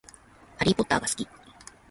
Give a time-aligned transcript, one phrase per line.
[0.57, 1.27] ハリーポッターが好き